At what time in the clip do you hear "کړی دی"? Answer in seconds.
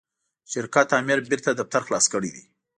2.13-2.43